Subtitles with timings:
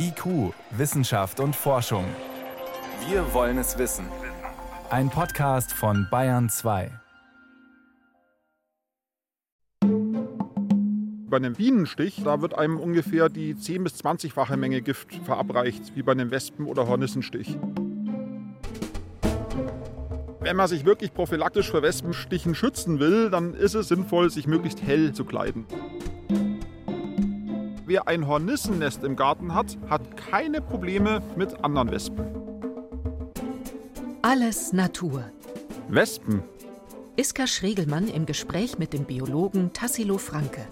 [0.00, 2.04] IQ, Wissenschaft und Forschung.
[3.08, 4.06] Wir wollen es wissen.
[4.90, 6.92] Ein Podcast von Bayern 2.
[11.28, 16.02] Bei einem Bienenstich, da wird einem ungefähr die 10- bis 20-fache Menge Gift verabreicht, wie
[16.02, 17.58] bei einem Wespen- oder Hornissenstich.
[20.40, 24.80] Wenn man sich wirklich prophylaktisch vor Wespenstichen schützen will, dann ist es sinnvoll, sich möglichst
[24.80, 25.66] hell zu kleiden.
[27.88, 32.26] Wer ein Hornissennest im Garten hat, hat keine Probleme mit anderen Wespen.
[34.20, 35.24] Alles Natur.
[35.88, 36.42] Wespen?
[37.16, 40.66] Iska Schregelmann im Gespräch mit dem Biologen Tassilo Franke.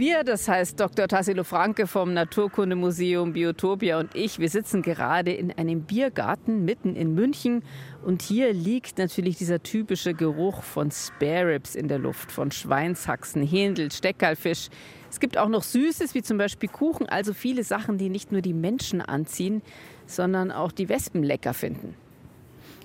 [0.00, 1.08] Wir, das heißt Dr.
[1.08, 7.14] Tassilo Franke vom Naturkundemuseum Biotopia und ich, wir sitzen gerade in einem Biergarten mitten in
[7.14, 7.62] München
[8.02, 13.46] und hier liegt natürlich dieser typische Geruch von Spare Ribs in der Luft, von Schweinshaxen,
[13.46, 14.70] Händel, Steckerlfisch.
[15.10, 18.40] Es gibt auch noch Süßes, wie zum Beispiel Kuchen, also viele Sachen, die nicht nur
[18.40, 19.60] die Menschen anziehen,
[20.06, 21.94] sondern auch die Wespen lecker finden.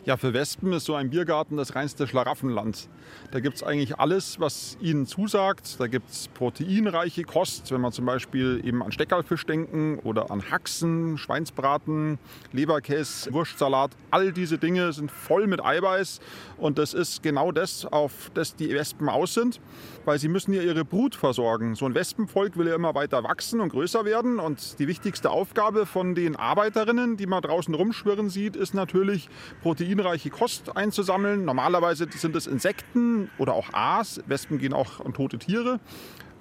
[0.05, 2.89] Ja, für Wespen ist so ein Biergarten das reinste Schlaraffenland.
[3.31, 5.79] Da gibt es eigentlich alles, was ihnen zusagt.
[5.79, 10.51] Da gibt es proteinreiche Kost, wenn man zum Beispiel eben an Steckerlfisch denken oder an
[10.51, 12.19] Haxen, Schweinsbraten,
[12.51, 13.97] Leberkäse, Wurstsalat.
[14.11, 16.19] All diese Dinge sind voll mit Eiweiß
[16.57, 19.59] und das ist genau das, auf das die Wespen aus sind,
[20.05, 21.73] weil sie müssen ja ihre Brut versorgen.
[21.73, 25.87] So ein Wespenvolk will ja immer weiter wachsen und größer werden und die wichtigste Aufgabe
[25.87, 29.29] von den Arbeiterinnen, die man draußen rumschwirren sieht, ist natürlich
[29.63, 31.45] Protein proteinreiche Kost einzusammeln.
[31.45, 34.21] Normalerweise sind es Insekten oder auch Aas.
[34.27, 35.79] Wespen gehen auch an tote Tiere.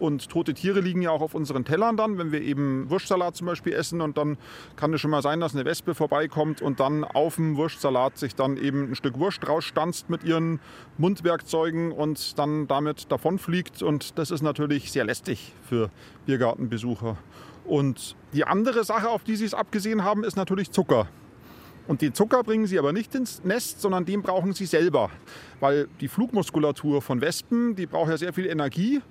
[0.01, 3.47] Und tote Tiere liegen ja auch auf unseren Tellern dann, wenn wir eben Wurstsalat zum
[3.47, 4.01] Beispiel essen.
[4.01, 4.39] Und dann
[4.75, 8.35] kann es schon mal sein, dass eine Wespe vorbeikommt und dann auf dem Wurstsalat sich
[8.35, 10.59] dann eben ein Stück Wurst rausstanzt mit ihren
[10.99, 13.83] Mundwerkzeugen und dann damit davonfliegt.
[13.83, 15.91] Und das ist natürlich sehr lästig für
[16.27, 17.17] Biergartenbesucher.
[17.65, 21.07] Und die andere Sache, auf die Sie es abgesehen haben, ist natürlich Zucker.
[21.87, 25.11] Und den Zucker bringen sie aber nicht ins Nest, sondern den brauchen sie selber.
[25.61, 29.03] Weil die Flugmuskulatur von Wespen, die braucht ja sehr viel Energie.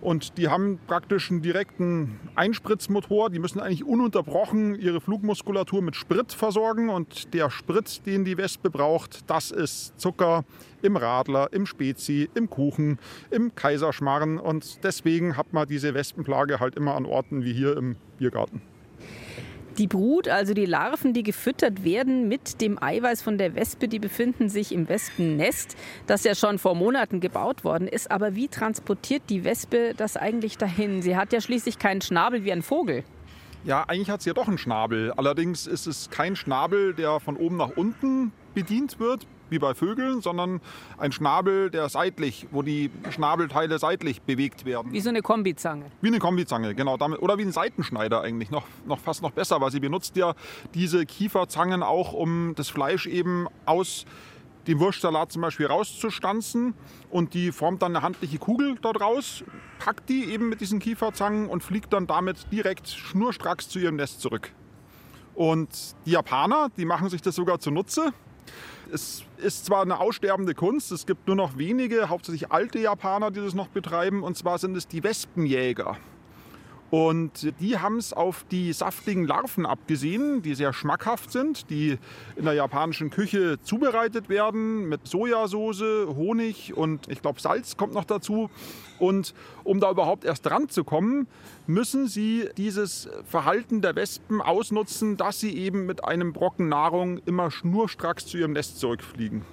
[0.00, 3.30] Und die haben praktisch einen direkten Einspritzmotor.
[3.30, 6.88] Die müssen eigentlich ununterbrochen ihre Flugmuskulatur mit Sprit versorgen.
[6.88, 10.44] Und der Sprit, den die Wespe braucht, das ist Zucker
[10.80, 12.98] im Radler, im Spezi, im Kuchen,
[13.30, 14.38] im Kaiserschmarren.
[14.38, 18.62] Und deswegen hat man diese Wespenplage halt immer an Orten wie hier im Biergarten.
[19.78, 23.98] Die Brut, also die Larven, die gefüttert werden mit dem Eiweiß von der Wespe, die
[23.98, 28.10] befinden sich im Wespennest, das ja schon vor Monaten gebaut worden ist.
[28.10, 31.00] Aber wie transportiert die Wespe das eigentlich dahin?
[31.00, 33.02] Sie hat ja schließlich keinen Schnabel wie ein Vogel.
[33.64, 35.12] Ja, eigentlich hat sie ja doch einen Schnabel.
[35.12, 40.20] Allerdings ist es kein Schnabel, der von oben nach unten bedient wird, wie bei Vögeln,
[40.20, 40.60] sondern
[40.98, 44.92] ein Schnabel, der seitlich, wo die Schnabelteile seitlich bewegt werden.
[44.92, 45.84] Wie so eine Kombizange.
[46.00, 46.96] Wie eine Kombizange, genau.
[46.96, 50.34] Damit, oder wie ein Seitenschneider eigentlich, noch, noch fast noch besser, weil sie benutzt ja
[50.74, 54.04] diese Kieferzangen auch, um das Fleisch eben aus
[54.66, 56.74] dem Wurstsalat zum Beispiel rauszustanzen
[57.10, 59.44] und die formt dann eine handliche Kugel dort raus,
[59.78, 64.20] packt die eben mit diesen Kieferzangen und fliegt dann damit direkt schnurstracks zu ihrem Nest
[64.20, 64.52] zurück.
[65.34, 65.68] Und
[66.06, 68.12] die Japaner, die machen sich das sogar zunutze.
[68.92, 73.40] Es ist zwar eine aussterbende Kunst, es gibt nur noch wenige, hauptsächlich alte Japaner, die
[73.40, 75.96] das noch betreiben, und zwar sind es die Wespenjäger.
[76.92, 81.96] Und die haben es auf die saftigen Larven abgesehen, die sehr schmackhaft sind, die
[82.36, 88.04] in der japanischen Küche zubereitet werden mit Sojasauce, Honig und ich glaube Salz kommt noch
[88.04, 88.50] dazu.
[88.98, 89.32] Und
[89.64, 91.28] um da überhaupt erst dran zu kommen,
[91.66, 97.50] müssen sie dieses Verhalten der Wespen ausnutzen, dass sie eben mit einem Brocken Nahrung immer
[97.50, 99.46] schnurstracks zu ihrem Nest zurückfliegen.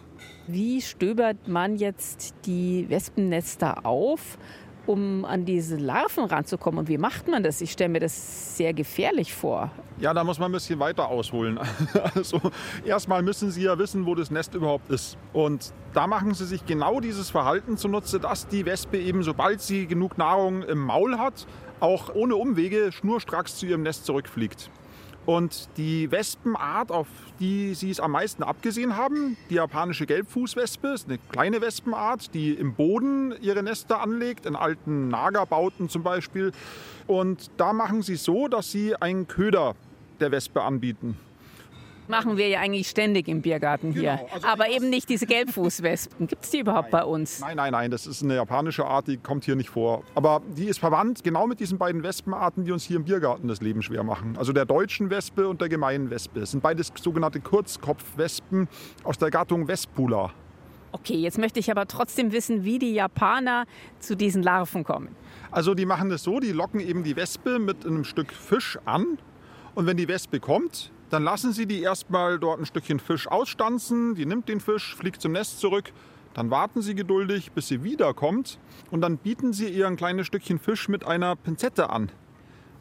[0.48, 4.38] Wie stöbert man jetzt die Wespennester auf?
[4.86, 6.80] Um an diese Larven ranzukommen.
[6.80, 7.62] Und wie macht man das?
[7.62, 9.72] Ich stelle mir das sehr gefährlich vor.
[10.00, 11.60] Ja, da muss man ein bisschen weiter ausholen.
[12.16, 12.42] Also
[12.86, 15.18] erstmal müssen Sie ja wissen, wo das Nest überhaupt ist.
[15.34, 19.88] Und da machen Sie sich genau dieses Verhalten zunutze, dass die Wespe eben, sobald sie
[19.88, 21.46] genug Nahrung im Maul hat,
[21.80, 24.70] auch ohne Umwege schnurstracks zu ihrem Nest zurückfliegt.
[25.30, 27.06] Und die Wespenart, auf
[27.40, 32.54] die sie es am meisten abgesehen haben, die japanische Gelbfußwespe, ist eine kleine Wespenart, die
[32.54, 36.52] im Boden ihre Nester anlegt, in alten Nagerbauten zum Beispiel.
[37.06, 39.76] Und da machen sie es so, dass sie einen Köder
[40.20, 41.16] der Wespe anbieten
[42.10, 44.18] machen wir ja eigentlich ständig im Biergarten hier.
[44.18, 46.28] Genau, also Aber eben nicht diese Gelbfußwespen.
[46.28, 47.40] Gibt es die überhaupt nein, bei uns?
[47.40, 47.92] Nein, nein, nein.
[47.92, 50.04] Das ist eine japanische Art, die kommt hier nicht vor.
[50.16, 53.62] Aber die ist verwandt genau mit diesen beiden Wespenarten, die uns hier im Biergarten das
[53.62, 54.36] Leben schwer machen.
[54.38, 56.42] Also der deutschen Wespe und der gemeinen Wespe.
[56.42, 58.68] Es sind beides sogenannte Kurzkopfwespen
[59.04, 60.32] aus der Gattung Vespula.
[60.92, 63.66] Okay, jetzt möchte ich aber trotzdem wissen, wie die Japaner
[64.00, 65.16] zu diesen Larven kommen.
[65.52, 69.20] Also die machen das so, die locken eben die Wespe mit einem Stück Fisch an.
[69.76, 74.16] Und wenn die Wespe kommt, dann lassen sie die erstmal dort ein Stückchen Fisch ausstanzen.
[74.16, 75.92] Die nimmt den Fisch, fliegt zum Nest zurück.
[76.34, 78.60] Dann warten sie geduldig, bis sie wiederkommt.
[78.92, 82.12] Und dann bieten sie ihr ein kleines Stückchen Fisch mit einer Pinzette an.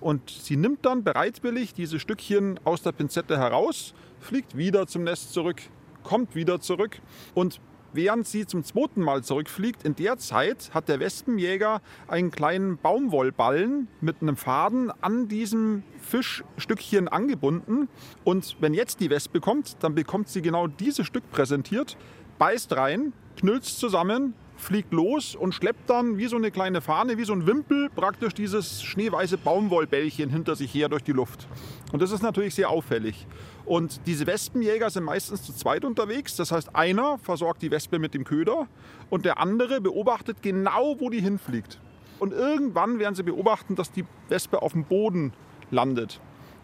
[0.00, 5.32] Und sie nimmt dann bereitwillig diese Stückchen aus der Pinzette heraus, fliegt wieder zum Nest
[5.32, 5.60] zurück,
[6.04, 7.00] kommt wieder zurück
[7.34, 7.60] und
[7.92, 13.88] während sie zum zweiten Mal zurückfliegt, in der Zeit hat der Wespenjäger einen kleinen Baumwollballen
[14.00, 17.88] mit einem Faden an diesem Fischstückchen angebunden.
[18.24, 21.96] Und wenn jetzt die Wespe kommt, dann bekommt sie genau dieses Stück präsentiert,
[22.38, 27.24] beißt rein, knüllt zusammen, fliegt los und schleppt dann wie so eine kleine Fahne, wie
[27.24, 31.46] so ein Wimpel praktisch dieses schneeweiße Baumwollbällchen hinter sich her durch die Luft.
[31.92, 33.26] Und das ist natürlich sehr auffällig.
[33.64, 36.36] Und diese Wespenjäger sind meistens zu zweit unterwegs.
[36.36, 38.66] Das heißt, einer versorgt die Wespe mit dem Köder
[39.10, 41.78] und der andere beobachtet genau, wo die hinfliegt.
[42.18, 45.32] Und irgendwann werden sie beobachten, dass die Wespe auf dem Boden
[45.70, 46.20] landet.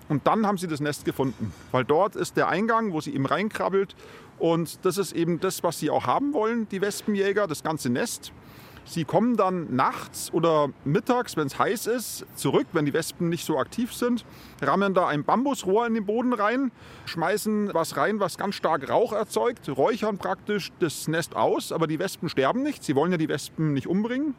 [0.09, 3.25] Und dann haben sie das Nest gefunden, weil dort ist der Eingang, wo sie eben
[3.25, 3.97] reinkrabbelt.
[4.39, 8.33] Und das ist eben das, was sie auch haben wollen, die Wespenjäger, das ganze Nest.
[8.87, 13.47] Sie kommen dann nachts oder mittags, wenn es heiß ist, zurück, wenn die Wespen nicht
[13.47, 14.27] so aktiv sind,
[14.61, 16.71] rammen da ein Bambusrohr in den Boden rein,
[17.07, 21.99] schmeißen was rein, was ganz stark Rauch erzeugt, räuchern praktisch das Nest aus, aber die
[21.99, 22.85] Wespen sterben nicht.
[22.85, 24.35] Sie wollen ja die Wespen nicht umbringen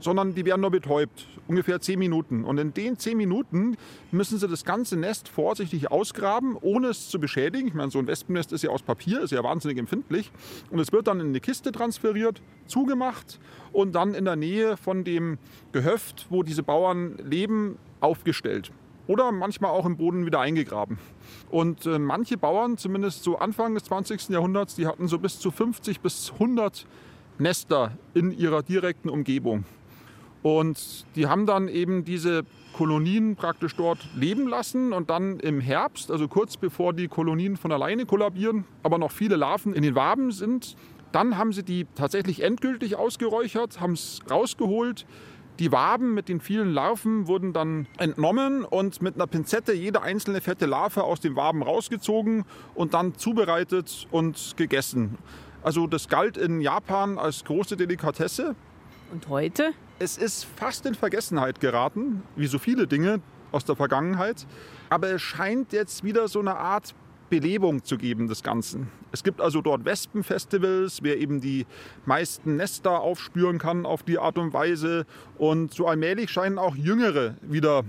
[0.00, 1.26] sondern die werden nur betäubt.
[1.48, 2.44] Ungefähr zehn Minuten.
[2.44, 3.76] Und in den zehn Minuten
[4.10, 7.68] müssen sie das ganze Nest vorsichtig ausgraben, ohne es zu beschädigen.
[7.68, 10.30] Ich meine, so ein Wespennest ist ja aus Papier, ist ja wahnsinnig empfindlich.
[10.70, 13.38] Und es wird dann in eine Kiste transferiert, zugemacht
[13.72, 15.38] und dann in der Nähe von dem
[15.72, 18.72] Gehöft, wo diese Bauern leben, aufgestellt.
[19.06, 20.98] Oder manchmal auch im Boden wieder eingegraben.
[21.50, 24.30] Und äh, manche Bauern, zumindest so Anfang des 20.
[24.30, 26.86] Jahrhunderts, die hatten so bis zu 50 bis 100
[27.38, 29.64] Nester in ihrer direkten Umgebung.
[30.44, 32.42] Und die haben dann eben diese
[32.74, 37.72] Kolonien praktisch dort leben lassen und dann im Herbst, also kurz bevor die Kolonien von
[37.72, 40.76] alleine kollabieren, aber noch viele Larven in den Waben sind,
[41.12, 45.06] dann haben sie die tatsächlich endgültig ausgeräuchert, haben es rausgeholt.
[45.60, 50.42] Die Waben mit den vielen Larven wurden dann entnommen und mit einer Pinzette jede einzelne
[50.42, 52.44] fette Larve aus dem Waben rausgezogen
[52.74, 55.16] und dann zubereitet und gegessen.
[55.62, 58.54] Also das galt in Japan als große Delikatesse.
[59.10, 59.72] Und heute?
[60.00, 63.20] Es ist fast in Vergessenheit geraten, wie so viele Dinge
[63.52, 64.44] aus der Vergangenheit.
[64.90, 66.96] Aber es scheint jetzt wieder so eine Art
[67.30, 68.88] Belebung zu geben des Ganzen.
[69.12, 71.64] Es gibt also dort Wespenfestivals, wer eben die
[72.06, 75.06] meisten Nester aufspüren kann auf die Art und Weise.
[75.38, 77.84] Und so allmählich scheinen auch Jüngere wieder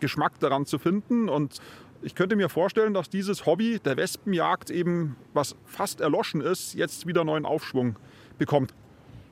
[0.00, 1.28] Geschmack daran zu finden.
[1.28, 1.58] Und
[2.00, 7.06] ich könnte mir vorstellen, dass dieses Hobby der Wespenjagd eben, was fast erloschen ist, jetzt
[7.06, 7.98] wieder neuen Aufschwung
[8.38, 8.72] bekommt.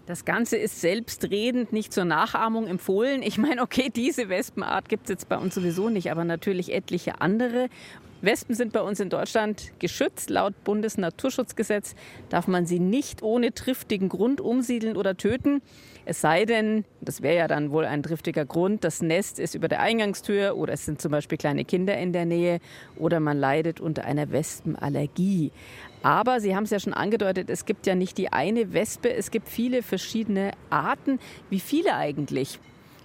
[0.08, 3.20] Das Ganze ist selbstredend, nicht zur Nachahmung empfohlen.
[3.22, 7.20] Ich meine, okay, diese Wespenart gibt es jetzt bei uns sowieso nicht, aber natürlich etliche
[7.20, 7.68] andere.
[8.20, 10.28] Wespen sind bei uns in Deutschland geschützt.
[10.28, 11.94] Laut Bundesnaturschutzgesetz
[12.30, 15.62] darf man sie nicht ohne triftigen Grund umsiedeln oder töten.
[16.04, 19.68] Es sei denn, das wäre ja dann wohl ein triftiger Grund, das Nest ist über
[19.68, 22.60] der Eingangstür oder es sind zum Beispiel kleine Kinder in der Nähe
[22.96, 25.52] oder man leidet unter einer Wespenallergie.
[26.02, 29.30] Aber Sie haben es ja schon angedeutet, es gibt ja nicht die eine Wespe, es
[29.30, 31.20] gibt viele verschiedene Arten.
[31.50, 32.58] Wie viele eigentlich?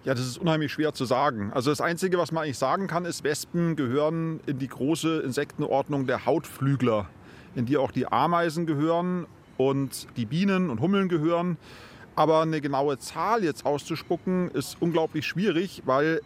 [0.05, 1.53] Ja, das ist unheimlich schwer zu sagen.
[1.53, 6.07] Also das Einzige, was man eigentlich sagen kann, ist, Wespen gehören in die große Insektenordnung
[6.07, 7.07] der Hautflügler,
[7.55, 11.55] in die auch die Ameisen gehören und die Bienen und Hummeln gehören.
[12.15, 16.19] Aber eine genaue Zahl jetzt auszuspucken, ist unglaublich schwierig, weil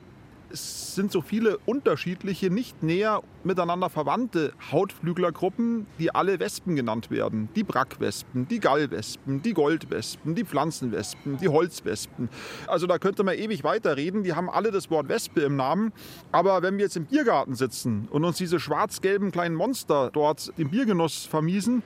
[0.51, 7.50] es sind so viele unterschiedliche, nicht näher miteinander verwandte Hautflüglergruppen, die alle Wespen genannt werden.
[7.56, 12.30] Die Brackwespen, die Gallwespen, die Goldwespen, die Pflanzenwespen, die Holzwespen.
[12.68, 14.24] Also da könnte man ewig weiterreden.
[14.24, 15.92] Die haben alle das Wort Wespe im Namen.
[16.32, 20.70] Aber wenn wir jetzt im Biergarten sitzen und uns diese schwarz-gelben kleinen Monster dort den
[20.70, 21.84] Biergenuss vermiesen,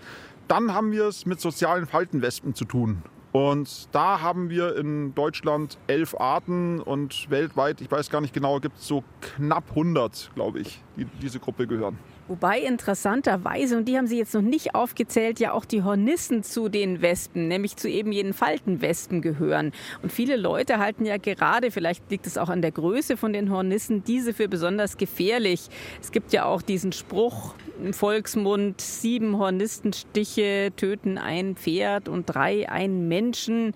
[0.48, 3.04] dann haben wir es mit sozialen Faltenwespen zu tun.
[3.32, 8.60] Und da haben wir in Deutschland elf Arten und weltweit, ich weiß gar nicht genau,
[8.60, 11.98] gibt es so knapp 100, glaube ich, die diese Gruppe gehören.
[12.32, 16.70] Wobei interessanterweise, und die haben Sie jetzt noch nicht aufgezählt, ja auch die Hornissen zu
[16.70, 19.74] den Wespen, nämlich zu eben jenen Faltenwespen gehören.
[20.02, 23.52] Und viele Leute halten ja gerade, vielleicht liegt es auch an der Größe von den
[23.52, 25.68] Hornissen, diese für besonders gefährlich.
[26.00, 32.70] Es gibt ja auch diesen Spruch im Volksmund, sieben Hornistenstiche töten ein Pferd und drei
[32.70, 33.74] einen Menschen.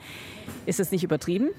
[0.66, 1.50] Ist das nicht übertrieben?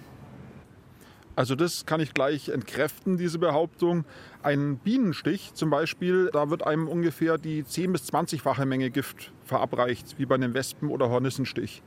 [1.37, 4.07] Also das kann ich gleich entkräften, diese Behauptung.
[4.43, 10.19] Ein Bienenstich zum Beispiel, da wird einem ungefähr die 10- bis 20-fache Menge Gift verabreicht,
[10.19, 11.83] wie bei einem Wespen- oder Hornissenstich.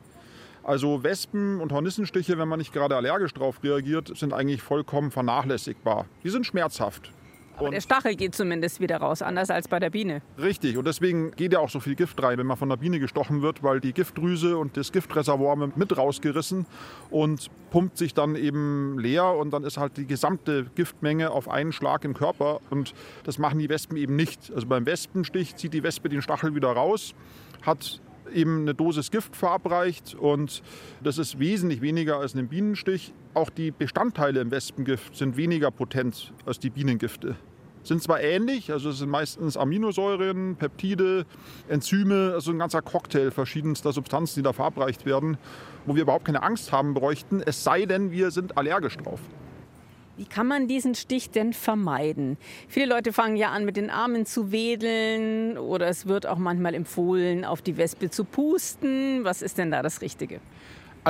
[0.62, 6.06] Also Wespen und Hornissenstiche, wenn man nicht gerade allergisch drauf reagiert, sind eigentlich vollkommen vernachlässigbar.
[6.24, 7.12] Die sind schmerzhaft.
[7.60, 10.22] Aber der Stachel geht zumindest wieder raus, anders als bei der Biene.
[10.38, 13.00] Richtig, und deswegen geht ja auch so viel Gift rein, wenn man von der Biene
[13.00, 16.66] gestochen wird, weil die Giftdrüse und das Giftreservoir mit rausgerissen
[17.10, 21.72] und pumpt sich dann eben leer und dann ist halt die gesamte Giftmenge auf einen
[21.72, 24.52] Schlag im Körper und das machen die Wespen eben nicht.
[24.54, 27.14] Also beim Wespenstich zieht die Wespe den Stachel wieder raus,
[27.64, 28.00] hat
[28.34, 30.62] eben eine Dosis Gift verabreicht und
[31.04, 33.14] das ist wesentlich weniger als ein Bienenstich.
[33.34, 37.36] Auch die Bestandteile im Wespengift sind weniger potent als die Bienengifte.
[37.90, 41.26] Sind zwar ähnlich, also es sind meistens Aminosäuren, Peptide,
[41.70, 45.40] Enzyme, also ein ganzer Cocktail verschiedenster Substanzen, die da verabreicht werden,
[45.88, 49.20] wo wir überhaupt keine Angst haben bräuchten, es sei denn, wir sind allergisch drauf.
[50.18, 52.38] Wie kann man diesen Stich denn vermeiden?
[52.68, 56.76] Viele Leute fangen ja an, mit den Armen zu wedeln oder es wird auch manchmal
[56.76, 59.24] empfohlen, auf die Wespe zu pusten.
[59.24, 60.42] Was ist denn da das Richtige?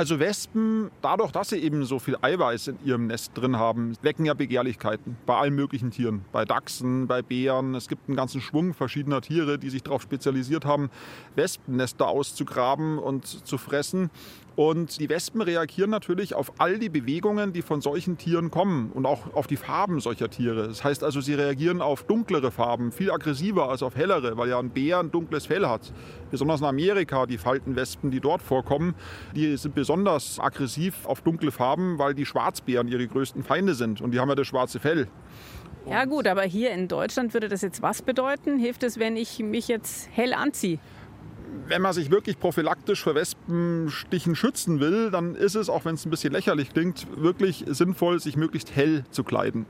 [0.00, 4.24] Also Wespen, dadurch, dass sie eben so viel Eiweiß in ihrem Nest drin haben, wecken
[4.24, 6.24] ja Begehrlichkeiten bei allen möglichen Tieren.
[6.32, 7.74] Bei Dachsen, bei Bären.
[7.74, 10.88] Es gibt einen ganzen Schwung verschiedener Tiere, die sich darauf spezialisiert haben,
[11.34, 14.08] Wespennester auszugraben und zu fressen.
[14.56, 19.06] Und die Wespen reagieren natürlich auf all die Bewegungen, die von solchen Tieren kommen und
[19.06, 20.68] auch auf die Farben solcher Tiere.
[20.68, 24.58] Das heißt also, sie reagieren auf dunklere Farben, viel aggressiver als auf hellere, weil ja
[24.58, 25.92] ein Bär ein dunkles Fell hat.
[26.30, 28.94] Besonders in Amerika, die Faltenwespen, die dort vorkommen,
[29.34, 34.10] die sind besonders aggressiv auf dunkle Farben, weil die Schwarzbären ihre größten Feinde sind und
[34.10, 35.08] die haben ja das schwarze Fell.
[35.86, 38.58] Ja gut, aber hier in Deutschland würde das jetzt was bedeuten?
[38.58, 40.78] Hilft es, wenn ich mich jetzt hell anziehe?
[41.66, 46.04] Wenn man sich wirklich prophylaktisch vor Wespenstichen schützen will, dann ist es, auch wenn es
[46.04, 49.66] ein bisschen lächerlich klingt, wirklich sinnvoll, sich möglichst hell zu kleiden.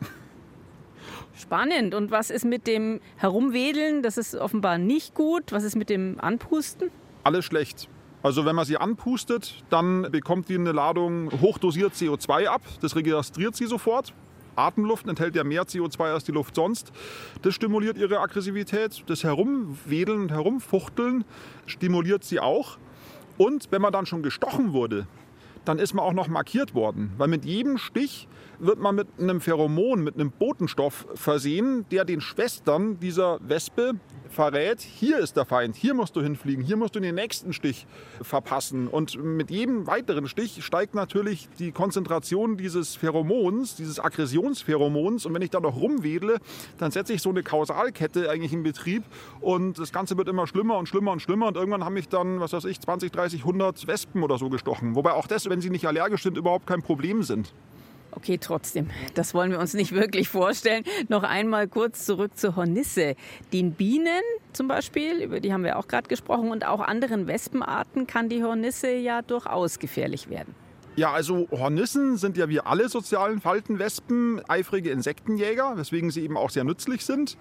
[1.36, 1.94] Spannend.
[1.94, 4.02] Und was ist mit dem Herumwedeln?
[4.02, 5.52] Das ist offenbar nicht gut.
[5.52, 6.90] Was ist mit dem Anpusten?
[7.24, 7.88] Alles schlecht.
[8.22, 12.62] Also wenn man sie anpustet, dann bekommt die eine Ladung hochdosiert CO2 ab.
[12.82, 14.12] Das registriert sie sofort.
[14.56, 16.92] Atemluft enthält ja mehr CO2 als die Luft sonst.
[17.42, 19.04] Das stimuliert ihre Aggressivität.
[19.06, 21.24] Das Herumwedeln und Herumfuchteln
[21.66, 22.78] stimuliert sie auch.
[23.38, 25.06] Und wenn man dann schon gestochen wurde,
[25.64, 27.12] dann ist man auch noch markiert worden.
[27.16, 28.28] Weil mit jedem Stich
[28.60, 33.94] wird man mit einem Pheromon, mit einem Botenstoff versehen, der den Schwestern dieser Wespe
[34.30, 37.86] verrät, hier ist der Feind, hier musst du hinfliegen, hier musst du den nächsten Stich
[38.22, 38.88] verpassen.
[38.88, 45.26] Und mit jedem weiteren Stich steigt natürlich die Konzentration dieses Pheromons, dieses Aggressionspheromons.
[45.26, 46.38] Und wenn ich da noch rumwedle,
[46.78, 49.02] dann setze ich so eine Kausalkette eigentlich in Betrieb.
[49.40, 51.48] Und das Ganze wird immer schlimmer und schlimmer und schlimmer.
[51.48, 54.94] Und irgendwann haben mich dann, was weiß ich, 20, 30, 100 Wespen oder so gestochen.
[54.94, 57.52] Wobei auch das, wenn sie nicht allergisch sind, überhaupt kein Problem sind.
[58.12, 60.84] Okay, trotzdem, das wollen wir uns nicht wirklich vorstellen.
[61.08, 63.14] Noch einmal kurz zurück zur Hornisse.
[63.52, 68.06] Den Bienen zum Beispiel, über die haben wir auch gerade gesprochen, und auch anderen Wespenarten
[68.06, 70.54] kann die Hornisse ja durchaus gefährlich werden.
[70.96, 76.50] Ja, also Hornissen sind ja wie alle sozialen Faltenwespen eifrige Insektenjäger, weswegen sie eben auch
[76.50, 77.38] sehr nützlich sind.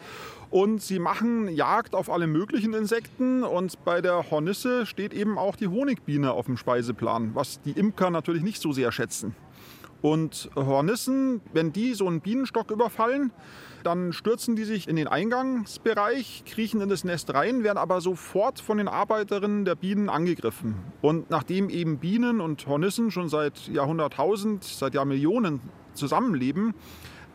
[0.52, 3.44] Und sie machen Jagd auf alle möglichen Insekten.
[3.44, 8.12] Und bei der Hornisse steht eben auch die Honigbiene auf dem Speiseplan, was die Imker
[8.12, 9.36] natürlich nicht so sehr schätzen.
[10.02, 13.32] Und Hornissen, wenn die so einen Bienenstock überfallen,
[13.84, 18.60] dann stürzen die sich in den Eingangsbereich, kriechen in das Nest rein, werden aber sofort
[18.60, 20.76] von den Arbeiterinnen der Bienen angegriffen.
[21.02, 25.62] Und nachdem eben Bienen und Hornissen schon seit Jahrhunderttausend, seit Jahrmillionen
[25.94, 26.74] zusammenleben,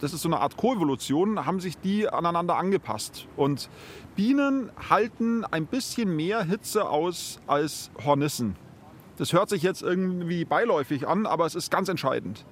[0.01, 3.27] das ist so eine Art Koevolution, haben sich die aneinander angepasst.
[3.37, 3.71] Und
[4.17, 8.57] Bienen halten ein bisschen mehr Hitze aus als Hornissen.
[9.17, 12.45] Das hört sich jetzt irgendwie beiläufig an, aber es ist ganz entscheidend.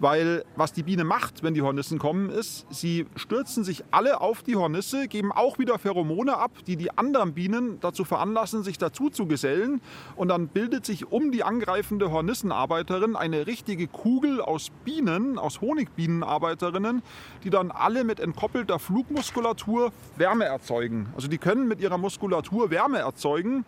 [0.00, 4.42] Weil was die Biene macht, wenn die Hornissen kommen, ist, sie stürzen sich alle auf
[4.42, 9.08] die Hornisse, geben auch wieder Pheromone ab, die die anderen Bienen dazu veranlassen, sich dazu
[9.08, 9.80] zu gesellen.
[10.16, 17.02] Und dann bildet sich um die angreifende Hornissenarbeiterin eine richtige Kugel aus Bienen, aus Honigbienenarbeiterinnen,
[17.44, 21.08] die dann alle mit entkoppelter Flugmuskulatur Wärme erzeugen.
[21.14, 23.64] Also die können mit ihrer Muskulatur Wärme erzeugen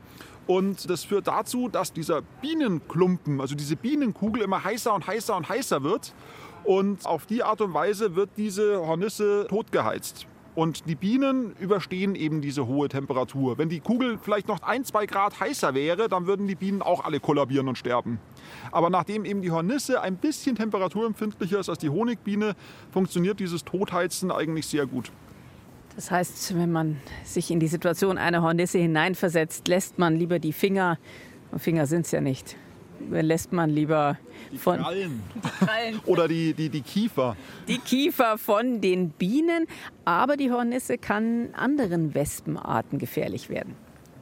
[0.47, 5.49] und das führt dazu, dass dieser Bienenklumpen, also diese Bienenkugel immer heißer und heißer und
[5.49, 6.15] heißer wird.
[6.63, 10.27] Und auf die Art und Weise wird diese Hornisse totgeheizt.
[10.57, 13.59] Und die Bienen überstehen eben diese hohe Temperatur.
[13.59, 17.05] Wenn die Kugel vielleicht noch ein, zwei Grad heißer wäre, dann würden die Bienen auch
[17.05, 18.19] alle kollabieren und sterben.
[18.73, 22.55] Aber nachdem eben die Hornisse ein bisschen temperaturempfindlicher ist als die Honigbiene,
[22.91, 25.13] funktioniert dieses Totheizen eigentlich sehr gut.
[25.97, 30.53] Das heißt, wenn man sich in die Situation einer Hornisse hineinversetzt, lässt man lieber die
[30.53, 30.99] Finger,
[31.57, 32.57] Finger sind es ja nicht,
[33.11, 34.19] lässt man lieber
[34.53, 35.23] die von Krallen.
[35.35, 36.01] Die Krallen.
[36.05, 37.35] oder die, die, die Kiefer.
[37.67, 39.67] Die Kiefer von den Bienen,
[40.05, 43.75] aber die Hornisse kann anderen Wespenarten gefährlich werden.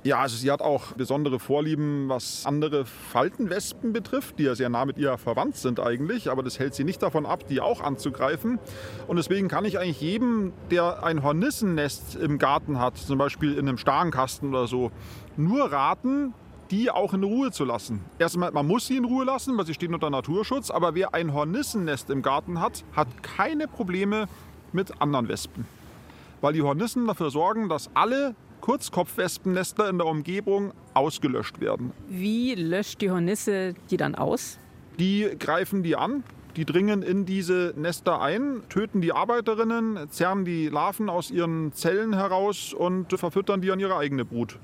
[0.04, 4.84] Ja, also sie hat auch besondere Vorlieben, was andere Faltenwespen betrifft, die ja sehr nah
[4.84, 6.30] mit ihr verwandt sind eigentlich.
[6.30, 8.58] Aber das hält sie nicht davon ab, die auch anzugreifen.
[9.06, 13.66] Und deswegen kann ich eigentlich jedem, der ein Hornissennest im Garten hat, zum Beispiel in
[13.66, 14.92] einem Starrenkasten oder so,
[15.38, 16.34] nur raten,
[16.70, 18.04] die auch in Ruhe zu lassen.
[18.18, 20.70] Erstmal, man muss sie in Ruhe lassen, weil sie stehen unter Naturschutz.
[20.70, 24.26] Aber wer ein Hornissennest im Garten hat, hat keine Probleme
[24.70, 25.66] mit anderen Wespen.
[26.42, 31.92] Weil die Hornissen dafür sorgen, dass alle Kurzkopfwespennester in der Umgebung ausgelöscht werden.
[32.08, 34.58] Wie löscht die Hornisse die dann aus?
[34.98, 36.24] Die greifen die an,
[36.56, 42.14] die dringen in diese Nester ein, töten die Arbeiterinnen, zerren die Larven aus ihren Zellen
[42.14, 44.58] heraus und verfüttern die an ihre eigene Brut.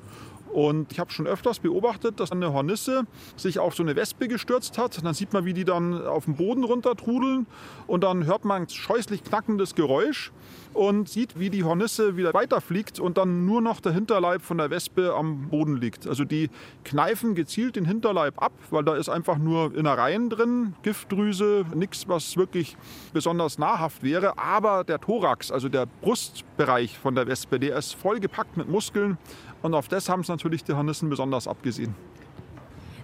[0.52, 3.04] Und ich habe schon öfters beobachtet, dass eine Hornisse
[3.36, 5.04] sich auf so eine Wespe gestürzt hat.
[5.04, 7.46] Dann sieht man, wie die dann auf den Boden runtertrudeln
[7.86, 10.32] und dann hört man ein scheußlich knackendes Geräusch
[10.72, 14.70] und sieht, wie die Hornisse wieder weiterfliegt und dann nur noch der Hinterleib von der
[14.70, 16.06] Wespe am Boden liegt.
[16.06, 16.50] Also die
[16.84, 22.36] kneifen gezielt den Hinterleib ab, weil da ist einfach nur Innereien drin, Giftdrüse, nichts, was
[22.36, 22.76] wirklich
[23.12, 24.38] besonders nahrhaft wäre.
[24.38, 29.18] Aber der Thorax, also der Brustbereich von der Wespe, der ist voll gepackt mit Muskeln
[29.62, 31.94] und auf das haben es natürlich die Hornissen besonders abgesehen.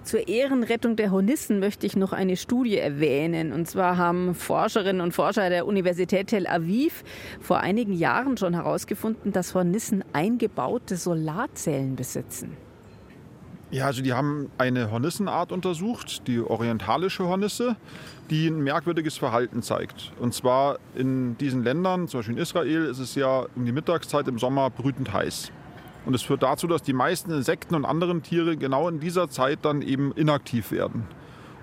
[0.06, 3.52] Zur Ehrenrettung der Hornissen möchte ich noch eine Studie erwähnen.
[3.52, 7.02] Und zwar haben Forscherinnen und Forscher der Universität Tel Aviv
[7.40, 12.56] vor einigen Jahren schon herausgefunden, dass Hornissen eingebaute Solarzellen besitzen.
[13.72, 17.75] Ja, also die haben eine Hornissenart untersucht, die orientalische Hornisse,
[18.30, 20.12] die ein merkwürdiges Verhalten zeigt.
[20.20, 24.28] Und zwar in diesen Ländern, zum Beispiel in Israel, ist es ja um die Mittagszeit
[24.28, 25.50] im Sommer brütend heiß.
[26.06, 29.58] Und es führt dazu, dass die meisten Insekten und anderen Tiere genau in dieser Zeit
[29.62, 31.06] dann eben inaktiv werden.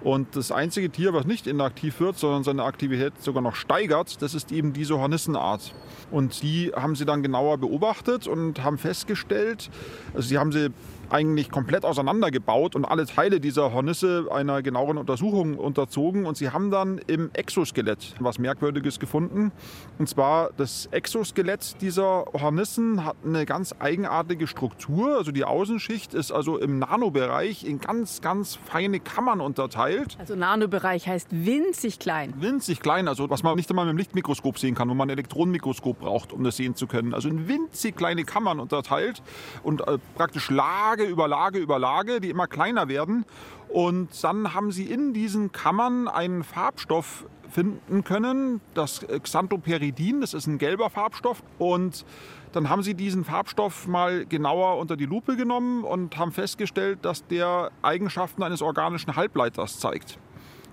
[0.04, 4.34] Und das einzige Tier, was nicht inaktiv wird, sondern seine Aktivität sogar noch steigert, das
[4.34, 5.74] ist eben diese Hornissenart.
[6.12, 9.70] Und die haben sie dann genauer beobachtet und haben festgestellt,
[10.14, 10.72] also sie haben sie
[11.14, 16.26] eigentlich komplett auseinandergebaut und alle Teile dieser Hornisse einer genaueren Untersuchung unterzogen.
[16.26, 19.52] Und sie haben dann im Exoskelett was Merkwürdiges gefunden.
[20.00, 25.18] Und zwar das Exoskelett dieser Hornissen hat eine ganz eigenartige Struktur.
[25.18, 30.18] Also die Außenschicht ist also im Nanobereich in ganz, ganz feine Kammern unterteilt.
[30.20, 32.34] Also Nanobereich heißt winzig klein.
[32.40, 35.14] Winzig klein, also was man nicht einmal mit dem Lichtmikroskop sehen kann, wo man ein
[35.14, 37.14] Elektronenmikroskop braucht, um das sehen zu können.
[37.14, 39.22] Also in winzig kleine Kammern unterteilt
[39.62, 43.26] und äh, praktisch Lage Lage über Lage über Lage, die immer kleiner werden.
[43.70, 50.48] Und dann haben sie in diesen Kammern einen Farbstoff finden können, das Xanthoperidin, das ist
[50.48, 51.44] ein gelber Farbstoff.
[51.60, 52.06] Und
[52.52, 57.28] dann haben sie diesen Farbstoff mal genauer unter die Lupe genommen und haben festgestellt, dass
[57.28, 60.18] der Eigenschaften eines organischen Halbleiters zeigt.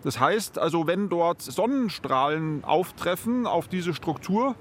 [0.02, 4.54] Das heißt also, wenn dort Sonnenstrahlen auftreffen auf diese Struktur,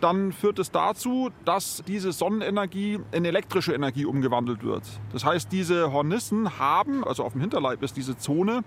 [0.00, 4.82] dann führt es dazu, dass diese Sonnenenergie in elektrische Energie umgewandelt wird.
[5.12, 8.62] Das heißt, diese Hornissen haben, also auf dem Hinterleib ist diese Zone,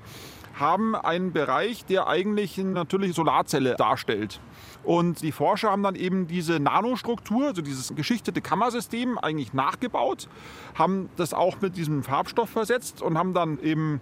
[0.60, 4.40] haben einen Bereich, der eigentlich eine natürliche Solarzelle darstellt.
[4.84, 10.28] Und die Forscher haben dann eben diese Nanostruktur, also dieses geschichtete Kammersystem eigentlich nachgebaut,
[10.76, 14.02] haben das auch mit diesem Farbstoff versetzt und haben dann eben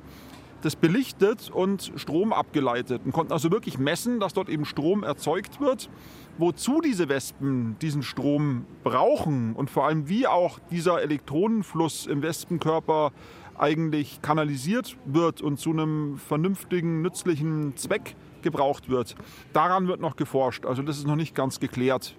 [0.61, 5.59] das belichtet und Strom abgeleitet und konnten also wirklich messen, dass dort eben Strom erzeugt
[5.59, 5.89] wird
[6.37, 13.11] wozu diese Wespen diesen Strom brauchen und vor allem wie auch dieser Elektronenfluss im Wespenkörper
[13.57, 19.15] eigentlich kanalisiert wird und zu einem vernünftigen, nützlichen Zweck gebraucht wird.
[19.51, 20.65] Daran wird noch geforscht.
[20.65, 22.15] Also das ist noch nicht ganz geklärt.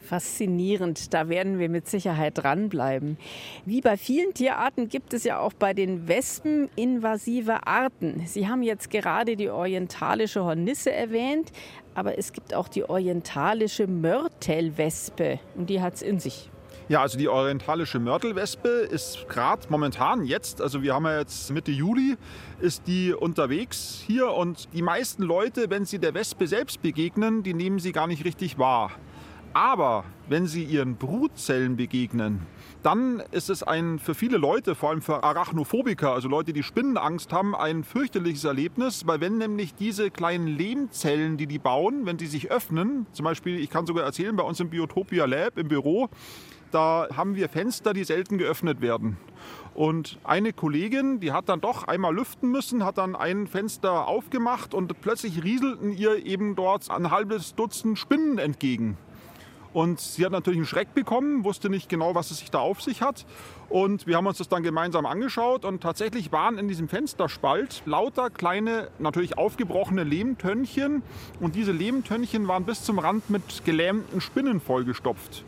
[0.00, 3.18] Faszinierend, da werden wir mit Sicherheit dranbleiben.
[3.64, 8.22] Wie bei vielen Tierarten gibt es ja auch bei den Wespen invasive Arten.
[8.26, 11.52] Sie haben jetzt gerade die orientalische Hornisse erwähnt,
[11.94, 16.50] aber es gibt auch die orientalische Mörtelwespe und die hat es in sich.
[16.88, 21.70] Ja, also die orientalische Mörtelwespe ist gerade momentan jetzt, also wir haben ja jetzt Mitte
[21.70, 22.16] Juli,
[22.60, 27.52] ist die unterwegs hier und die meisten Leute, wenn sie der Wespe selbst begegnen, die
[27.52, 28.92] nehmen sie gar nicht richtig wahr.
[29.58, 32.46] Aber wenn sie ihren Brutzellen begegnen,
[32.84, 37.32] dann ist es ein für viele Leute, vor allem für Arachnophobiker, also Leute, die Spinnenangst
[37.32, 42.28] haben, ein fürchterliches Erlebnis, weil wenn nämlich diese kleinen Lehmzellen, die die bauen, wenn die
[42.28, 46.08] sich öffnen, zum Beispiel, ich kann sogar erzählen, bei uns im Biotopia Lab im Büro,
[46.70, 49.16] da haben wir Fenster, die selten geöffnet werden.
[49.74, 54.72] Und eine Kollegin, die hat dann doch einmal lüften müssen, hat dann ein Fenster aufgemacht
[54.72, 58.96] und plötzlich rieselten ihr eben dort ein halbes Dutzend Spinnen entgegen.
[59.78, 62.82] Und sie hat natürlich einen Schreck bekommen, wusste nicht genau, was es sich da auf
[62.82, 63.24] sich hat.
[63.68, 68.28] Und wir haben uns das dann gemeinsam angeschaut und tatsächlich waren in diesem Fensterspalt lauter
[68.28, 71.02] kleine, natürlich aufgebrochene Lehmtönnchen.
[71.38, 75.44] Und diese Lehmtönnchen waren bis zum Rand mit gelähmten Spinnen vollgestopft.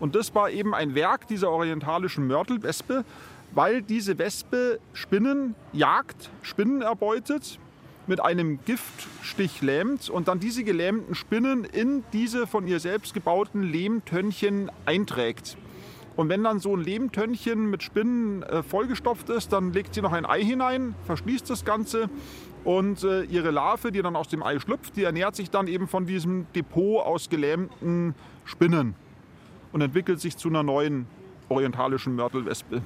[0.00, 3.04] Und das war eben ein Werk dieser orientalischen Mörtelwespe,
[3.52, 7.58] weil diese Wespe Spinnen jagt, Spinnen erbeutet,
[8.06, 13.62] mit einem Giftstich lähmt und dann diese gelähmten Spinnen in diese von ihr selbst gebauten
[13.62, 15.56] Lehmtönnchen einträgt.
[16.16, 20.12] Und wenn dann so ein Lehmtönnchen mit Spinnen äh, vollgestopft ist, dann legt sie noch
[20.12, 22.08] ein Ei hinein, verschließt das Ganze
[22.62, 25.88] und äh, ihre Larve, die dann aus dem Ei schlüpft, die ernährt sich dann eben
[25.88, 28.14] von diesem Depot aus gelähmten
[28.44, 28.94] Spinnen
[29.72, 31.06] und entwickelt sich zu einer neuen
[31.48, 32.82] orientalischen Mörtelwespe.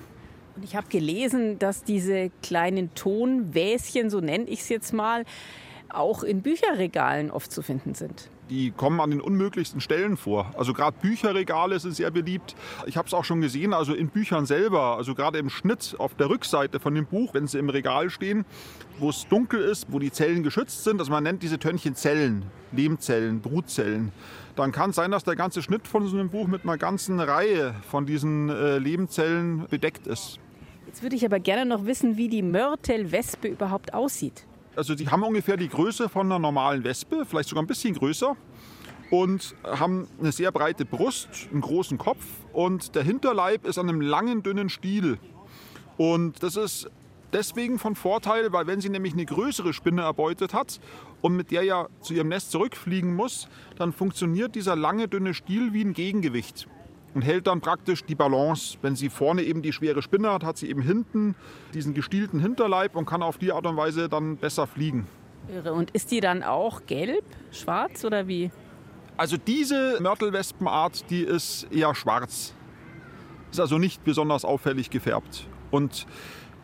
[0.59, 5.25] Und ich habe gelesen, dass diese kleinen Tonwäschen, so nenne ich es jetzt mal,
[5.89, 8.29] auch in Bücherregalen oft zu finden sind.
[8.51, 10.51] Die kommen an den unmöglichsten Stellen vor.
[10.59, 12.57] Also gerade Bücherregale sind sehr beliebt.
[12.87, 16.15] Ich habe es auch schon gesehen, also in Büchern selber, also gerade im Schnitt auf
[16.15, 18.45] der Rückseite von dem Buch, wenn sie im Regal stehen,
[18.99, 20.99] wo es dunkel ist, wo die Zellen geschützt sind.
[20.99, 24.11] Also man nennt diese Tönnchen Zellen, Lehmzellen, Brutzellen.
[24.57, 27.21] Dann kann es sein, dass der ganze Schnitt von so einem Buch mit einer ganzen
[27.21, 30.41] Reihe von diesen äh, Lehmzellen bedeckt ist.
[30.99, 34.45] Jetzt würde ich aber gerne noch wissen, wie die Mörtelwespe überhaupt aussieht.
[34.75, 38.37] Also die haben ungefähr die Größe von einer normalen Wespe, vielleicht sogar ein bisschen größer
[39.13, 44.01] und haben eine sehr breite Brust, einen großen Kopf und der Hinterleib ist an einem
[44.01, 45.21] langen, dünnen Stiel.
[45.99, 46.91] Und das ist
[47.33, 50.81] deswegen von Vorteil, weil wenn sie nämlich eine größere Spinne erbeutet hat
[51.21, 55.73] und mit der ja zu ihrem Nest zurückfliegen muss, dann funktioniert dieser lange, dünne Stiel
[55.73, 56.67] wie ein Gegengewicht
[57.15, 58.79] und hält dann praktisch die Balance.
[58.83, 61.35] Wenn sie vorne eben die schwere Spinne hat, hat sie eben hinten
[61.75, 65.07] diesen gestielten Hinterleib und kann auf die Art und Weise dann besser fliegen.
[65.49, 65.73] Irre.
[65.73, 68.51] Und ist die dann auch gelb, schwarz oder wie?
[69.17, 72.55] Also diese Mörtelwespenart, die ist eher schwarz.
[73.51, 75.49] Ist also nicht besonders auffällig gefärbt.
[75.71, 76.07] Und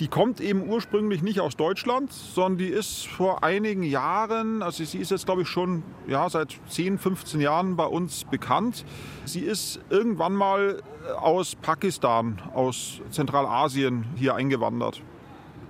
[0.00, 4.98] die kommt eben ursprünglich nicht aus Deutschland, sondern die ist vor einigen Jahren, also sie
[4.98, 8.84] ist jetzt glaube ich schon ja, seit 10, 15 Jahren bei uns bekannt.
[9.24, 10.82] Sie ist irgendwann mal
[11.16, 15.00] aus Pakistan, aus Zentralasien hier eingewandert.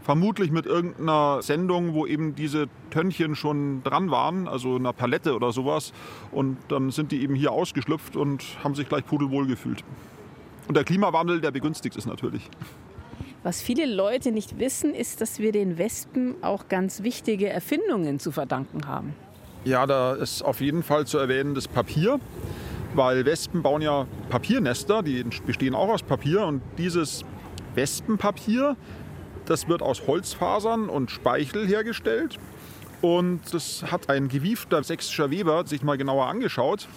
[0.02, 5.50] Vermutlich mit irgendeiner Sendung, wo eben diese Tönnchen schon dran waren, also einer Palette oder
[5.50, 5.92] sowas.
[6.30, 9.82] Und dann sind die eben hier ausgeschlüpft und haben sich gleich pudelwohl gefühlt.
[10.68, 12.50] Und der Klimawandel, der begünstigt ist natürlich.
[13.44, 18.32] Was viele Leute nicht wissen, ist, dass wir den Wespen auch ganz wichtige Erfindungen zu
[18.32, 19.14] verdanken haben.
[19.66, 22.18] Ja, da ist auf jeden Fall zu erwähnen das Papier,
[22.94, 27.26] weil Wespen bauen ja Papiernester, die bestehen auch aus Papier und dieses
[27.74, 28.78] Wespenpapier,
[29.44, 32.38] das wird aus Holzfasern und Speichel hergestellt
[33.02, 36.88] und das hat ein gewiefter sächsischer Weber sich mal genauer angeschaut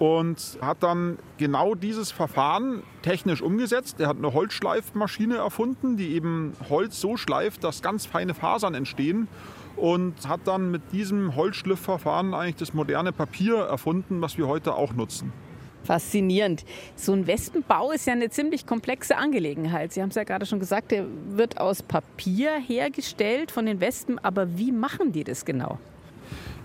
[0.00, 4.00] und hat dann genau dieses Verfahren technisch umgesetzt.
[4.00, 9.28] Er hat eine Holzschleifmaschine erfunden, die eben Holz so schleift, dass ganz feine Fasern entstehen
[9.76, 14.94] und hat dann mit diesem Holzschliffverfahren eigentlich das moderne Papier erfunden, was wir heute auch
[14.94, 15.34] nutzen.
[15.84, 16.64] Faszinierend.
[16.96, 19.92] So ein Wespenbau ist ja eine ziemlich komplexe Angelegenheit.
[19.92, 24.18] Sie haben es ja gerade schon gesagt, der wird aus Papier hergestellt von den Wespen.
[24.18, 25.78] Aber wie machen die das genau?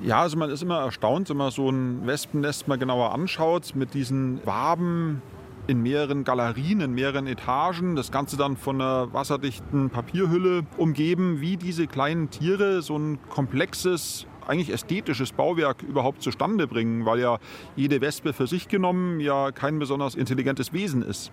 [0.01, 3.93] Ja, also man ist immer erstaunt, wenn man so ein Wespennest mal genauer anschaut, mit
[3.93, 5.21] diesen Waben
[5.67, 11.57] in mehreren Galerien, in mehreren Etagen, das Ganze dann von einer wasserdichten Papierhülle umgeben, wie
[11.57, 17.39] diese kleinen Tiere so ein komplexes, eigentlich ästhetisches Bauwerk überhaupt zustande bringen, weil ja
[17.75, 21.31] jede Wespe für sich genommen ja kein besonders intelligentes Wesen ist.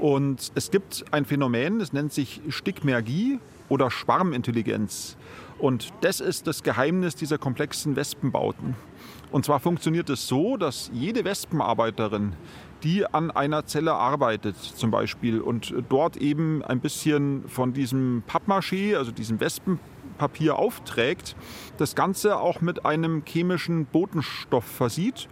[0.00, 5.16] Und es gibt ein Phänomen, das nennt sich Stigmergie oder Schwarmintelligenz.
[5.58, 8.76] Und das ist das Geheimnis dieser komplexen Wespenbauten.
[9.32, 12.34] Und zwar funktioniert es so, dass jede Wespenarbeiterin,
[12.84, 18.96] die an einer Zelle arbeitet zum Beispiel und dort eben ein bisschen von diesem Pappmaché,
[18.96, 21.34] also diesem Wespenpapier aufträgt,
[21.76, 25.28] das Ganze auch mit einem chemischen Botenstoff versieht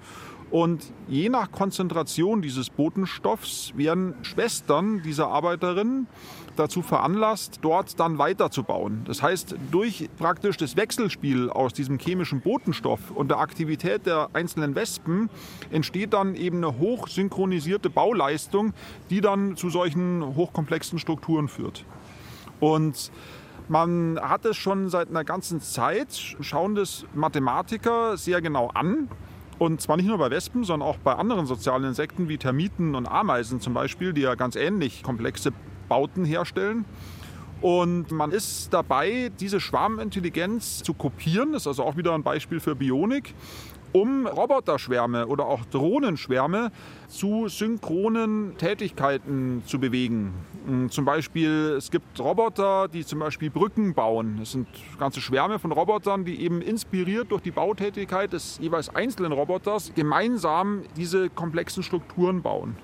[0.50, 6.06] und je nach Konzentration dieses Botenstoffs werden Schwestern dieser Arbeiterinnen
[6.54, 9.02] dazu veranlasst, dort dann weiterzubauen.
[9.04, 14.74] Das heißt, durch praktisch das Wechselspiel aus diesem chemischen Botenstoff und der Aktivität der einzelnen
[14.74, 15.28] Wespen
[15.70, 18.72] entsteht dann eben eine hochsynchronisierte Bauleistung,
[19.10, 21.84] die dann zu solchen hochkomplexen Strukturen führt.
[22.60, 23.10] Und
[23.68, 29.08] man hat es schon seit einer ganzen Zeit, schauen das Mathematiker sehr genau an
[29.58, 33.06] und zwar nicht nur bei Wespen, sondern auch bei anderen sozialen Insekten wie Termiten und
[33.06, 35.52] Ameisen zum Beispiel, die ja ganz ähnlich komplexe
[35.88, 36.84] Bauten herstellen.
[37.62, 41.52] Und man ist dabei, diese Schwarmintelligenz zu kopieren.
[41.52, 43.34] Das ist also auch wieder ein Beispiel für Bionik.
[43.96, 46.70] Um Roboterschwärme oder auch Drohnenschwärme
[47.08, 50.34] zu synchronen Tätigkeiten zu bewegen.
[50.66, 54.36] Mm, zum Beispiel, es gibt Roboter, die zum Beispiel Brücken bauen.
[54.38, 59.32] Das sind ganze Schwärme von Robotern, die eben inspiriert durch die Bautätigkeit des jeweils einzelnen
[59.32, 62.76] Roboters gemeinsam diese komplexen Strukturen bauen.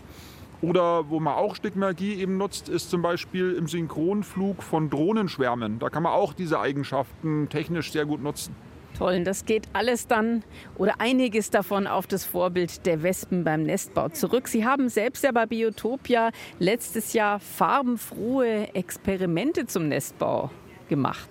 [0.62, 5.78] Oder wo man auch Stickmagie eben nutzt, ist zum Beispiel im Synchronflug von Drohnenschwärmen.
[5.78, 8.54] Da kann man auch diese Eigenschaften technisch sehr gut nutzen.
[9.02, 10.44] Toll, das geht alles dann
[10.78, 14.46] oder einiges davon auf das Vorbild der Wespen beim Nestbau zurück.
[14.46, 20.52] Sie haben selbst ja bei Biotopia letztes Jahr farbenfrohe Experimente zum Nestbau
[20.88, 21.28] gemacht.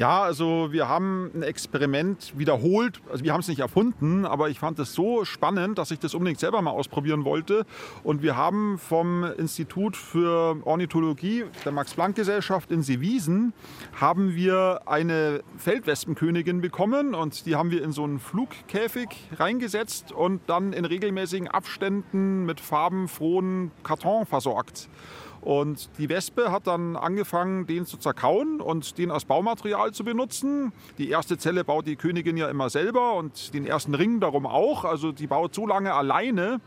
[0.00, 3.02] Ja, also wir haben ein Experiment wiederholt.
[3.12, 6.14] Also wir haben es nicht erfunden, aber ich fand es so spannend, dass ich das
[6.14, 7.66] unbedingt selber mal ausprobieren wollte.
[8.02, 13.52] Und wir haben vom Institut für Ornithologie der Max-Planck-Gesellschaft in Seewiesen
[13.92, 20.40] haben wir eine Feldwespenkönigin bekommen und die haben wir in so einen Flugkäfig reingesetzt und
[20.46, 24.88] dann in regelmäßigen Abständen mit farbenfrohen Karton versorgt.
[25.42, 30.72] Und die Wespe hat dann angefangen, den zu zerkauen und den als Baumaterial zu benutzen.
[30.98, 34.84] Die erste Zelle baut die Königin ja immer selber und den ersten Ring darum auch.
[34.84, 36.60] Also die baut so lange alleine,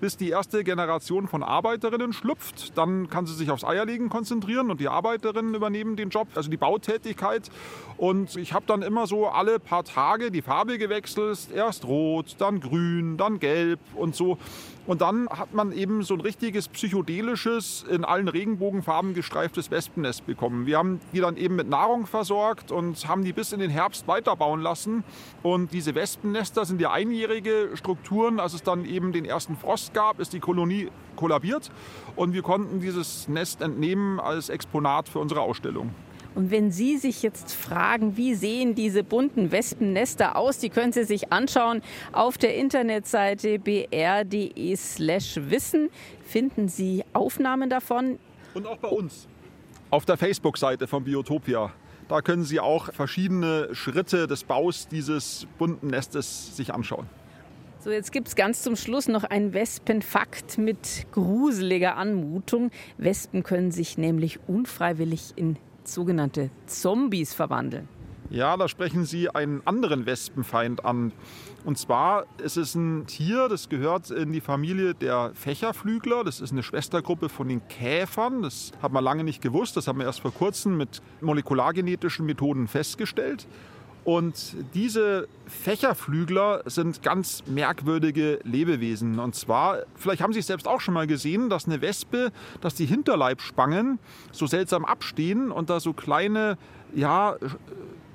[0.00, 2.78] bis die erste Generation von Arbeiterinnen schlüpft.
[2.78, 6.56] Dann kann sie sich aufs Eierlegen konzentrieren und die Arbeiterinnen übernehmen den Job, also die
[6.56, 7.50] Bautätigkeit.
[7.96, 11.48] Und ich habe dann immer so alle paar Tage die Farbe gewechselt.
[11.52, 14.38] Erst rot, dann grün, dann gelb und so.
[14.90, 20.66] Und dann hat man eben so ein richtiges psychedelisches, in allen Regenbogenfarben gestreiftes Wespennest bekommen.
[20.66, 24.08] Wir haben die dann eben mit Nahrung versorgt und haben die bis in den Herbst
[24.08, 25.04] weiterbauen lassen.
[25.44, 28.40] Und diese Wespennester sind ja einjährige Strukturen.
[28.40, 31.70] Als es dann eben den ersten Frost gab, ist die Kolonie kollabiert
[32.16, 35.94] und wir konnten dieses Nest entnehmen als Exponat für unsere Ausstellung.
[36.34, 41.04] Und wenn Sie sich jetzt fragen, wie sehen diese bunten Wespennester aus, die können Sie
[41.04, 45.90] sich anschauen auf der Internetseite br.de/slash wissen.
[46.22, 48.18] Finden Sie Aufnahmen davon.
[48.54, 49.26] Und auch bei uns.
[49.90, 51.72] Auf der Facebook-Seite von Biotopia.
[52.08, 57.06] Da können Sie auch verschiedene Schritte des Baus dieses bunten Nestes sich anschauen.
[57.82, 62.70] So, jetzt gibt es ganz zum Schluss noch einen Wespenfakt mit gruseliger Anmutung.
[62.98, 65.56] Wespen können sich nämlich unfreiwillig in
[65.92, 67.88] sogenannte Zombies verwandeln.
[68.30, 71.10] Ja, da sprechen Sie einen anderen Wespenfeind an.
[71.64, 76.22] Und zwar ist es ein Tier, das gehört in die Familie der Fächerflügler.
[76.22, 78.42] Das ist eine Schwestergruppe von den Käfern.
[78.42, 79.76] Das hat man lange nicht gewusst.
[79.76, 83.48] Das haben wir erst vor kurzem mit molekulargenetischen Methoden festgestellt.
[84.04, 89.18] Und diese Fächerflügler sind ganz merkwürdige Lebewesen.
[89.18, 92.74] Und zwar, vielleicht haben Sie es selbst auch schon mal gesehen, dass eine Wespe, dass
[92.74, 93.98] die Hinterleibspangen
[94.32, 96.56] so seltsam abstehen und da so kleine,
[96.94, 97.36] ja,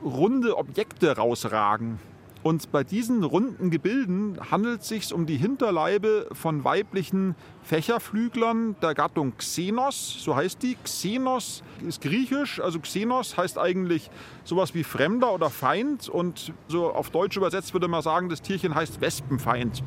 [0.03, 1.99] runde Objekte rausragen.
[2.45, 8.93] Und bei diesen runden Gebilden handelt es sich um die Hinterleibe von weiblichen Fächerflüglern der
[8.93, 10.77] Gattung Xenos, so heißt die.
[10.84, 14.12] Xenos ist griechisch, also Xenos heißt eigentlich
[14.43, 18.75] sowas wie Fremder oder Feind und so auf Deutsch übersetzt würde man sagen, das Tierchen
[18.75, 19.84] heißt Wespenfeind.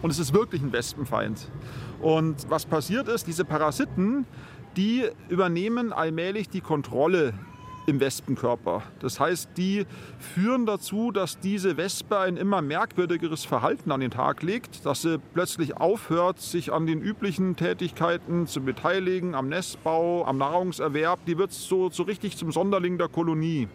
[0.00, 1.50] Und es ist wirklich ein Wespenfeind.
[2.00, 4.26] Und was passiert ist, diese Parasiten,
[4.76, 7.34] die übernehmen allmählich die Kontrolle
[7.86, 8.82] im Wespenkörper.
[9.00, 9.86] Das heißt, die
[10.18, 15.18] führen dazu, dass diese Wespe ein immer merkwürdigeres Verhalten an den Tag legt, dass sie
[15.34, 21.24] plötzlich aufhört, sich an den üblichen Tätigkeiten zu beteiligen, am Nestbau, am Nahrungserwerb.
[21.26, 23.68] Die wird so, so richtig zum Sonderling der Kolonie.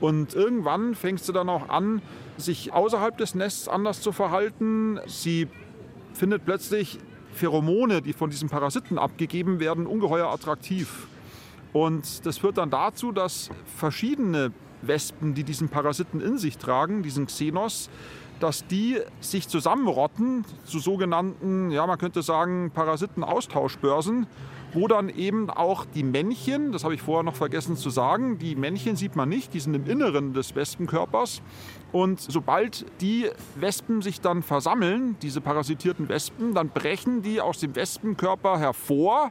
[0.00, 2.02] Und irgendwann fängt sie dann auch an,
[2.36, 4.98] sich außerhalb des Nests anders zu verhalten.
[5.06, 5.48] Sie
[6.14, 6.98] findet plötzlich
[7.32, 11.08] Pheromone, die von diesen Parasiten abgegeben werden, ungeheuer attraktiv.
[11.74, 17.26] Und das führt dann dazu, dass verschiedene Wespen, die diesen Parasiten in sich tragen, diesen
[17.26, 17.90] Xenos,
[18.38, 24.28] dass die sich zusammenrotten zu sogenannten, ja, man könnte sagen, Parasitenaustauschbörsen,
[24.72, 28.54] wo dann eben auch die Männchen, das habe ich vorher noch vergessen zu sagen, die
[28.54, 31.42] Männchen sieht man nicht, die sind im Inneren des Wespenkörpers.
[31.94, 37.76] Und sobald die Wespen sich dann versammeln, diese parasitierten Wespen, dann brechen die aus dem
[37.76, 39.30] Wespenkörper hervor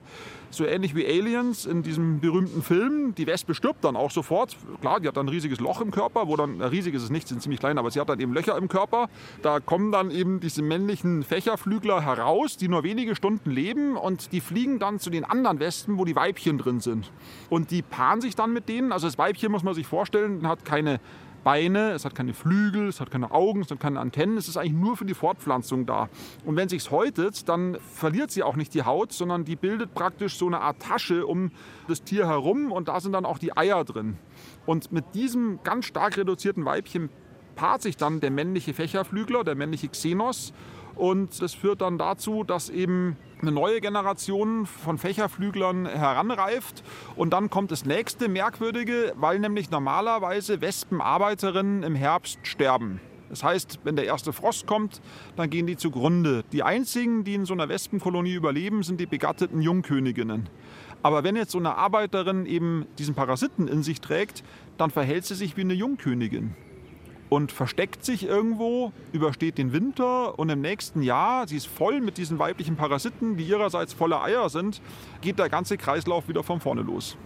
[0.50, 3.16] so ähnlich wie Aliens in diesem berühmten Film.
[3.16, 4.56] Die Wespe stirbt dann auch sofort.
[4.80, 7.28] Klar, die hat dann ein riesiges Loch im Körper, wo dann, riesig ist es nicht,
[7.28, 9.10] sind ziemlich klein, aber sie hat dann eben Löcher im Körper.
[9.42, 14.40] Da kommen dann eben diese männlichen Fächerflügler heraus, die nur wenige Stunden leben und die
[14.40, 17.12] fliegen dann zu den anderen Wespen, wo die Weibchen drin sind.
[17.50, 18.94] Und die paaren sich dann mit denen.
[18.94, 21.02] Also das Weibchen muss man sich vorstellen, hat keine
[21.44, 24.38] Beine, es hat keine Flügel, es hat keine Augen, es hat keine Antennen.
[24.38, 26.10] Es ist eigentlich nur für die Fortpflanzung da.
[26.46, 30.38] Und wenn sich häutet, dann verliert sie auch nicht die Haut, sondern die bildet praktisch
[30.38, 31.52] so eine Art Tasche um
[31.88, 34.18] das Tier herum und da sind dann auch die Eier drin.
[34.66, 37.10] Und mit diesem ganz stark reduzierten Weibchen
[37.56, 40.54] paart sich dann der männliche Fächerflügler, der männliche Xenos.
[40.96, 46.84] Und das führt dann dazu, dass eben eine neue Generation von Fächerflüglern heranreift.
[47.16, 53.02] Und dann kommt das nächste Merkwürdige, weil nämlich normalerweise Wespenarbeiterinnen im Herbst sterben.
[53.30, 55.02] Das heißt, wenn der erste Frost kommt,
[55.36, 56.44] dann gehen die zugrunde.
[56.52, 60.50] Die einzigen, die in so einer Wespenkolonie überleben, sind die begatteten Jungköniginnen.
[61.02, 64.44] Aber wenn jetzt so eine Arbeiterin eben diesen Parasiten in sich trägt,
[64.78, 66.56] dann verhält sie sich wie eine Jungkönigin
[67.34, 72.20] und versteckt sich irgendwo, übersteht den Winter und im nächsten Jahr, sie ist voll mit
[72.20, 74.84] diesen weiblichen Parasiten, die ihrerseits voller Eier sind,
[75.22, 77.18] geht der ganze Kreislauf wieder von vorne los.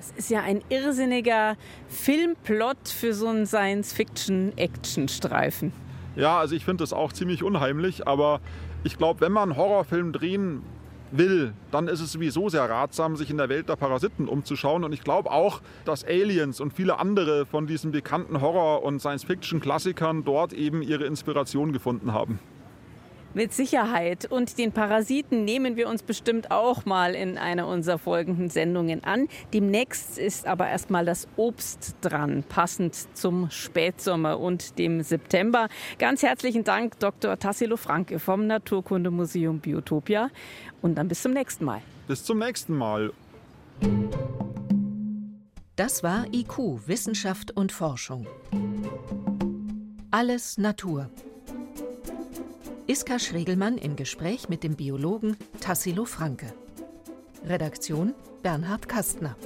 [0.00, 5.72] Es ist ja ein irrsinniger Filmplot für so einen Science-Fiction-Action-Streifen.
[6.16, 8.40] Ja, also ich finde das auch ziemlich unheimlich, aber
[8.82, 10.64] ich glaube, wenn man einen Horrorfilm drehen
[11.12, 14.84] will, dann ist es sowieso sehr ratsam, sich in der Welt der Parasiten umzuschauen.
[14.84, 20.24] Und ich glaube auch, dass Aliens und viele andere von diesen bekannten Horror- und Science-Fiction-Klassikern
[20.24, 22.38] dort eben ihre Inspiration gefunden haben.
[23.32, 24.26] Mit Sicherheit.
[24.30, 29.28] Und den Parasiten nehmen wir uns bestimmt auch mal in einer unserer folgenden Sendungen an.
[29.52, 35.68] Demnächst ist aber erstmal das Obst dran, passend zum Spätsommer und dem September.
[35.98, 37.38] Ganz herzlichen Dank, Dr.
[37.38, 40.30] Tassilo Franke vom Naturkundemuseum Biotopia.
[40.82, 41.82] Und dann bis zum nächsten Mal.
[42.08, 43.12] Bis zum nächsten Mal.
[45.76, 48.26] Das war IQ, Wissenschaft und Forschung.
[50.10, 51.08] Alles Natur.
[52.90, 56.52] Iska Schregelmann im Gespräch mit dem Biologen Tassilo Franke.
[57.46, 59.36] Redaktion Bernhard Kastner.